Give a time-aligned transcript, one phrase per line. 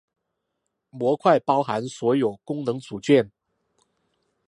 [0.89, 3.31] 模块包含所有功能组件。